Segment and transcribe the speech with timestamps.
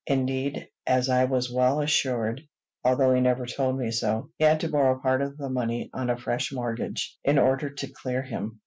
[0.07, 2.41] Indeed, as I was well assured,
[2.83, 6.09] although he never told me so, he had to borrow part of the money on
[6.09, 8.59] a fresh mortgage in order to clear him.